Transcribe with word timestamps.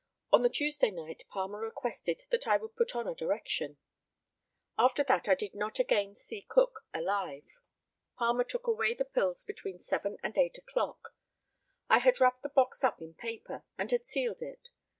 On 0.33 0.41
the 0.41 0.49
Tuesday 0.49 0.89
night 0.89 1.25
Palmer 1.29 1.59
requested 1.59 2.23
that 2.31 2.47
I 2.47 2.57
would 2.57 2.75
put 2.75 2.95
on 2.95 3.07
a 3.07 3.13
direction. 3.13 3.77
After 4.75 5.03
that 5.03 5.27
I 5.29 5.35
did 5.35 5.53
not 5.53 5.77
again 5.77 6.15
see 6.15 6.41
Cook 6.41 6.79
alive. 6.91 7.45
Palmer 8.17 8.43
took 8.43 8.65
away 8.65 8.95
the 8.95 9.05
pills 9.05 9.43
between 9.45 9.79
seven 9.79 10.17
and 10.23 10.35
eight 10.39 10.57
o'clock. 10.57 11.09
I 11.87 11.99
had 11.99 12.19
wrapped 12.19 12.41
the 12.41 12.49
box 12.49 12.83
up 12.83 12.99
in 12.99 13.13
paper, 13.13 13.63
and 13.77 13.91
had 13.91 14.07
sealed 14.07 14.41
it. 14.41 14.69